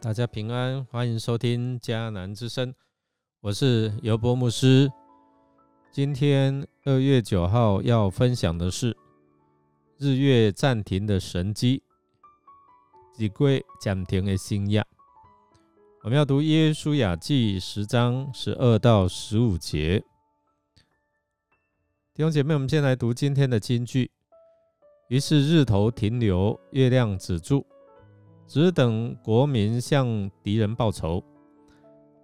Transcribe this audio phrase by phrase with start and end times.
[0.00, 2.72] 大家平安，欢迎收听迦南之声，
[3.40, 4.88] 我是尤伯牧师。
[5.90, 8.96] 今天二月九号要分享的是
[9.96, 11.82] 日月暂停的神机，
[13.12, 14.86] 几归暂停的新亚。
[16.04, 19.98] 我们要读耶稣雅记十章十二到十五节。
[22.14, 24.12] 弟兄姐妹，我们先来读今天的金句。
[25.08, 27.66] 于是日头停留，月亮止住。
[28.48, 31.22] 只等国民向敌人报仇，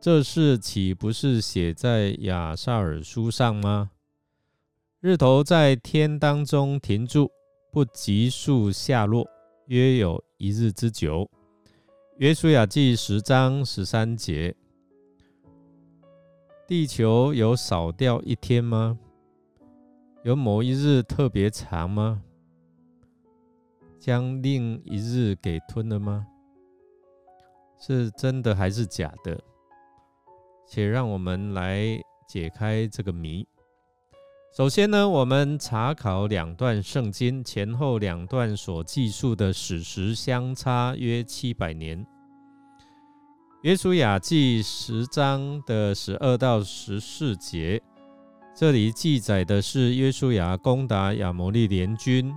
[0.01, 3.91] 这事岂不是写在亚萨尔书上吗？
[5.01, 7.31] 日头在天当中停住，
[7.71, 9.29] 不急速下落，
[9.67, 11.31] 约有一日之久。
[12.17, 14.57] 约书亚记十章十三节。
[16.67, 18.99] 地球有少掉一天吗？
[20.23, 22.23] 有某一日特别长吗？
[24.05, 26.27] 将另一日给吞了吗？
[27.81, 29.43] 是真的还是假的？
[30.69, 33.49] 且让我们来解开这个谜。
[34.55, 42.07] 首先呢，我们查考两段圣经前后两段所记述的史实相差约七百年。
[43.63, 47.81] 约书亚记十章的十二到十四节，
[48.55, 52.31] 这里记载的是约书亚攻打亚摩利联军。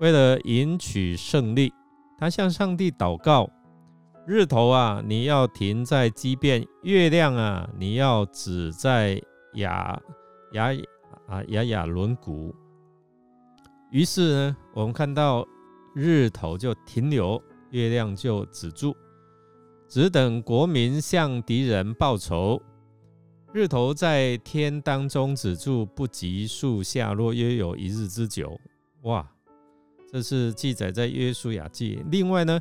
[0.00, 1.72] 为了赢取胜利，
[2.16, 3.50] 他向上帝祷告
[4.26, 9.20] ：“日头啊，你要停在基变；月亮啊，你要止在
[9.54, 10.00] 雅
[10.52, 10.70] 雅
[11.26, 12.54] 啊雅雅伦谷。”
[13.90, 15.46] 于是呢，我们看到
[15.94, 18.94] 日头就停留，月亮就止住，
[19.88, 22.60] 只等国民向敌人报仇。
[23.52, 28.60] 日头在天当中止住，不急速下落，约有一日之久。
[29.02, 29.26] 哇！
[30.10, 32.02] 这是记载在约书亚记。
[32.10, 32.58] 另外呢，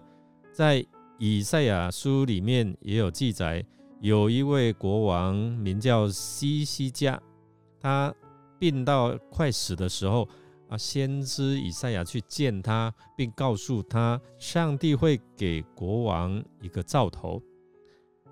[0.51, 0.85] 在
[1.17, 3.65] 以赛亚书里面也有记载，
[4.01, 7.19] 有一位国王名叫西西家，
[7.79, 8.13] 他
[8.59, 10.27] 病到快死的时候
[10.67, 17.41] 啊，先知以赛亚去见他，并告诉他，上帝会给国王一个兆头，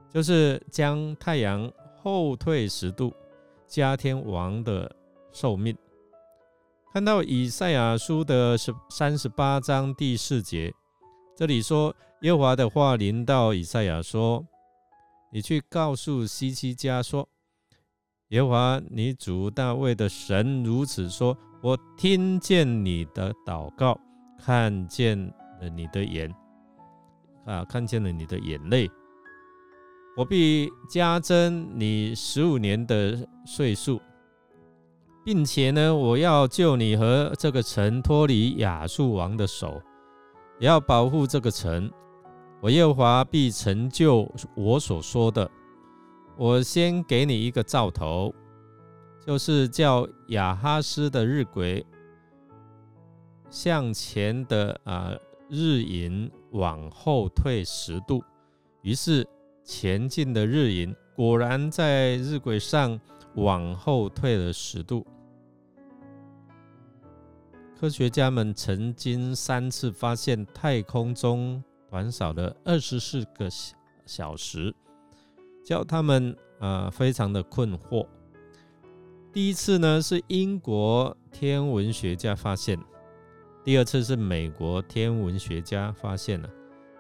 [0.10, 3.14] 就是将太阳后退十度，
[3.66, 4.94] 加天王的
[5.32, 5.76] 寿命。
[6.96, 10.74] 看到以赛亚书的十三十八章第四节，
[11.36, 14.42] 这里说耶和华的话临到以赛亚说
[15.30, 17.28] ：“你去告诉西西家说，
[18.30, 24.00] 耶和华你主大卫的神如此说：我听见你的祷告，
[24.40, 25.20] 看见
[25.60, 26.34] 了你的眼
[27.46, 28.90] 啊，看见了你的眼泪，
[30.16, 34.02] 我必加增你十五年的岁数。”
[35.26, 39.82] 并且呢，我要救你和这个城脱离亚述王的手，
[40.60, 41.92] 也要保护这个城。
[42.62, 45.50] 我耶和华必成就我所说的。
[46.38, 48.32] 我先给你一个兆头，
[49.26, 51.84] 就是叫亚哈斯的日晷
[53.50, 55.12] 向前的啊
[55.50, 58.24] 日影往后退十度。
[58.84, 59.28] 于是
[59.64, 63.00] 前进的日影果然在日晷上
[63.34, 65.04] 往后退了十度。
[67.78, 73.76] 科学家们曾经三次发现太空中短少了二十四个小
[74.06, 74.74] 小时，
[75.64, 78.08] 叫他们啊非常的困惑。
[79.34, 82.80] 第一次呢是英国天文学家发现，
[83.64, 86.50] 第二次是美国天文学家发现了，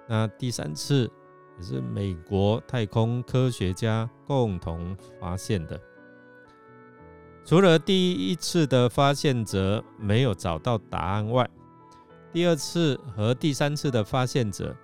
[0.09, 1.09] 那第三次
[1.57, 5.79] 也是美国太空科学家共同发现的。
[7.45, 11.47] 除了第一次的发现者没有找到答案外，
[12.33, 14.75] 第二次和第三次的发现者，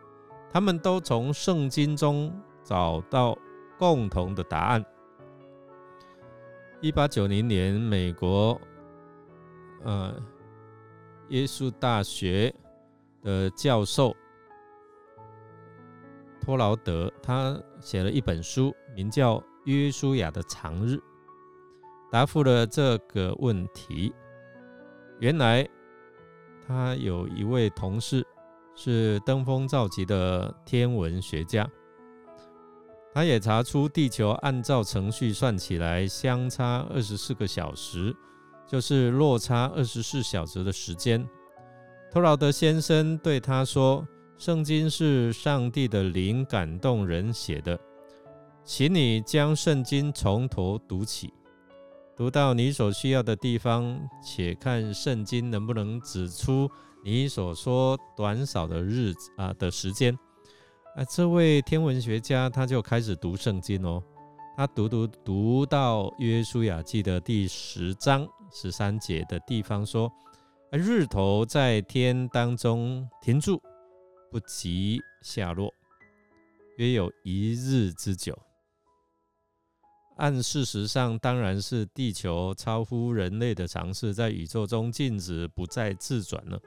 [0.51, 2.31] 他们都从圣经中
[2.63, 3.35] 找到
[3.79, 4.85] 共同的答案。
[6.81, 8.61] 一八九零年，美国
[9.83, 10.13] 呃
[11.29, 12.53] 耶稣大学
[13.23, 14.15] 的教授
[16.39, 20.93] 托劳德，他写了一本书，名叫《约书亚的长日》。
[22.11, 24.13] 答复了这个问题。
[25.19, 25.65] 原来
[26.67, 28.25] 他有一位同事
[28.75, 31.67] 是登峰造极的天文学家，
[33.13, 38.15] 他也查出地球按照程序算起来相差二十四个小时，
[38.67, 41.25] 就是落差二十四小时的时间。
[42.11, 44.05] 托劳德先生对他说
[44.37, 47.79] ：“圣经是上帝的灵感动人写的，
[48.65, 51.33] 请你将圣经从头读起。”
[52.21, 56.69] 读到你所需要的地方，且看圣经能不能指出
[57.03, 60.15] 你所说短少的日子啊的时间。
[60.95, 64.03] 啊，这位天文学家他就开始读圣经哦，
[64.55, 70.07] 他读读读到约书亚记的第十章十三节的地方说，
[70.71, 73.59] 日头在天当中停住，
[74.29, 75.73] 不及下落，
[76.77, 78.37] 约有一日之久。
[80.21, 86.61] 按事实上，当然是地球超乎人类的尝试，在宇宙中静止不再自转了。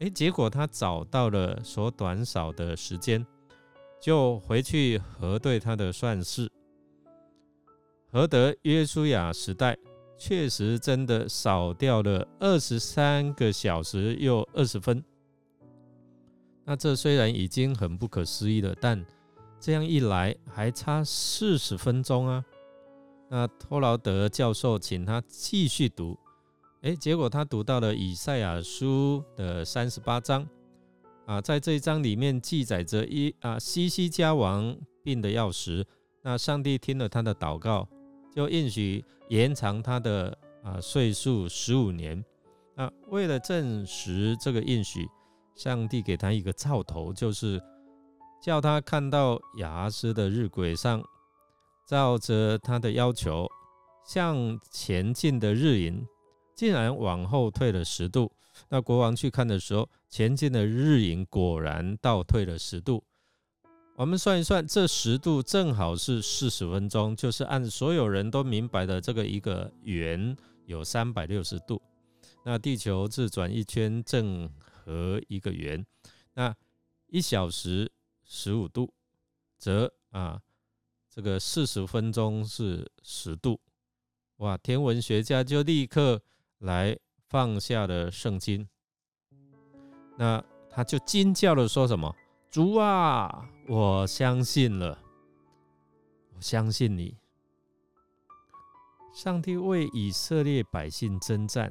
[0.00, 3.24] 诶，结果他找到了所短少的时间，
[4.00, 6.50] 就回去核对他的算式，
[8.10, 9.78] 核得约书亚时代
[10.18, 15.00] 确实真的少掉了二十三个小时又二十分。
[16.64, 19.06] 那这虽然已经很不可思议了，但
[19.60, 22.44] 这样一来还差四十分钟啊！
[23.28, 26.16] 那托劳德教授请他继续读。
[26.82, 30.46] 哎，结果他读到了以赛亚书的三十八章
[31.26, 35.84] 啊，在这一章里面记载着一啊西西家王病的要时，
[36.22, 37.88] 那上帝听了他的祷告，
[38.32, 42.24] 就应许延长他的啊岁数十五年。
[42.76, 45.08] 那为了证实这个应许，
[45.56, 47.60] 上帝给他一个兆头，就是
[48.40, 51.02] 叫他看到雅斯的日晷上，
[51.86, 53.48] 照着他的要求
[54.04, 56.06] 向前进的日影。
[56.56, 58.32] 竟然往后退了十度。
[58.70, 63.04] 那国王去看的时候，前进的日影果然倒退了十度。
[63.94, 70.34] 我们算一算，这十度正好是四十分钟，就是按所有人都明白的这个一个圆
[70.64, 71.82] 有三百六十度。
[72.42, 75.84] 那地球自转一圈正和一个圆。
[76.32, 76.56] 那
[77.08, 77.92] 一小时
[78.24, 78.90] 十五度，
[79.58, 80.40] 则啊，
[81.16, 83.58] 这个四十分钟是十度。
[84.36, 84.56] 哇！
[84.58, 86.22] 天文学家就立刻。
[86.60, 86.98] 来
[87.28, 88.66] 放下了圣经，
[90.16, 92.10] 那他就惊叫的说什么
[92.50, 94.98] ：“主啊，我相信了，
[96.34, 97.14] 我相信你。
[99.12, 101.70] 上帝为以色列百姓征战，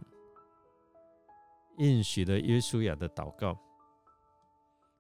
[1.80, 3.58] 应许了耶稣亚的祷告。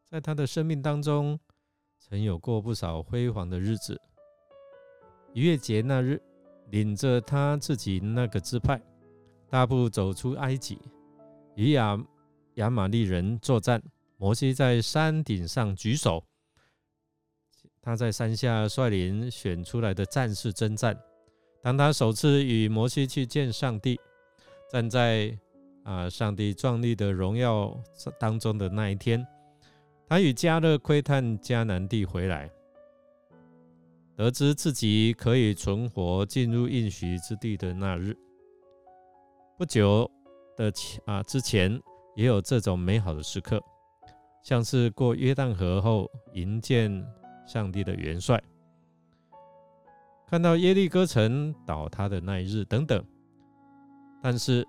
[0.09, 1.39] 在他的生命当中，
[1.99, 4.01] 曾有过不少辉煌的日子。
[5.35, 6.19] 逾越节那日，
[6.71, 8.81] 领着他自己那个支派。”
[9.47, 10.79] 大步走出埃及，
[11.53, 11.97] 与亚
[12.55, 13.81] 亚玛利人作战。
[14.17, 16.23] 摩西在山顶上举手，
[17.81, 20.97] 他在山下率领选出来的战士征战。
[21.61, 23.99] 当他首次与摩西去见上帝，
[24.71, 25.37] 站在
[25.83, 27.77] 啊上帝壮丽的荣耀
[28.19, 29.25] 当中的那一天，
[30.07, 32.49] 他与加勒窥探迦南地回来，
[34.17, 38.15] 得知自己可以存活进入应许之地的那日。
[39.57, 40.09] 不久
[40.55, 40.71] 的
[41.05, 41.77] 啊，之前
[42.15, 43.61] 也有这种美好的时刻，
[44.41, 47.05] 像是过约旦河后迎见
[47.45, 48.41] 上帝的元帅，
[50.27, 53.03] 看到耶利哥城倒塌的那一日等等。
[54.23, 54.65] 但是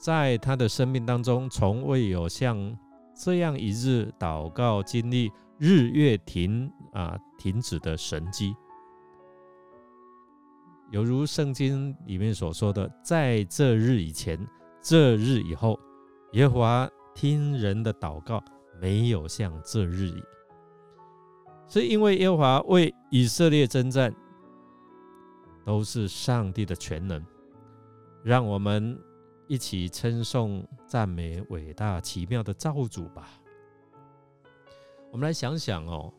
[0.00, 2.74] 在他的生命当中，从未有像
[3.14, 8.54] 这样一日祷告经历日月停啊停止的神迹。
[10.92, 14.38] 犹如圣经里面所说的，在这日以前，
[14.80, 15.78] 这日以后，
[16.32, 18.42] 耶和华听人的祷告，
[18.80, 20.22] 没有像这日里，
[21.66, 24.14] 是因为耶和华为以色列征战，
[25.64, 27.24] 都是上帝的全能。
[28.22, 28.98] 让我们
[29.48, 33.28] 一起称颂、赞美伟大奇妙的造物主吧。
[35.10, 36.12] 我们来想想哦，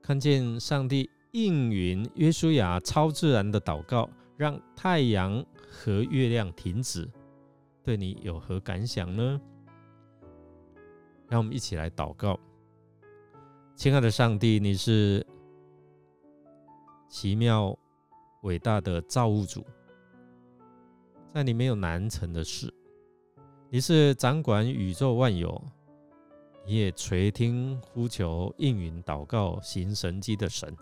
[0.00, 1.10] 看见上帝。
[1.32, 7.08] 应允约书亚超自然的祷告，让太阳和月亮停止，
[7.82, 9.40] 对你有何感想呢？
[11.28, 12.38] 让我们一起来祷告，
[13.76, 15.24] 亲爱的上帝，你是
[17.08, 17.78] 奇妙
[18.42, 19.64] 伟大的造物主，
[21.32, 22.74] 在你没有难成的事，
[23.68, 25.62] 你是掌管宇宙万有，
[26.66, 30.76] 你也垂听呼求、应允祷告、行神迹的神。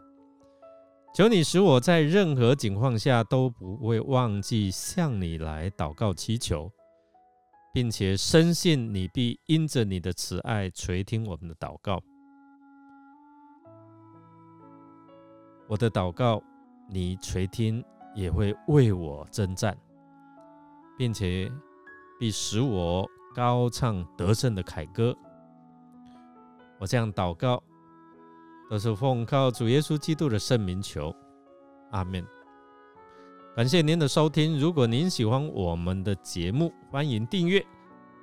[1.19, 6.71] 求你使我在任何情况下都不会忘记向你来祷告祈求，
[7.73, 12.01] 并且深信你必因着你的慈爱垂听我们的祷告。
[15.67, 16.41] 我的祷告
[16.89, 17.85] 你垂听，
[18.15, 19.77] 也会为我征战，
[20.97, 21.51] 并且
[22.21, 25.13] 必使我高唱得胜的凯歌。
[26.79, 27.61] 我这样祷告。
[28.69, 31.15] 都是奉靠主耶稣基督的圣名求，
[31.91, 32.27] 阿门。
[33.57, 34.59] 感谢您的收听。
[34.59, 37.65] 如果您喜欢我们的节目，欢迎订阅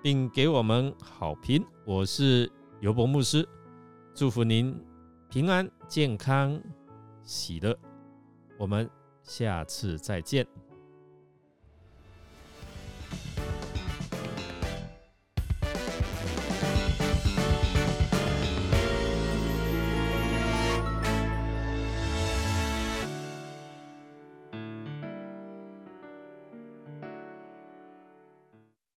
[0.02, 1.66] 并给我们好评。
[1.86, 2.50] 我是
[2.80, 3.48] 尤博牧师，
[4.14, 4.80] 祝福您。
[5.28, 6.62] 平安、健康、
[7.24, 7.78] 喜乐。
[8.58, 8.90] 我们
[9.24, 10.48] 下次再见。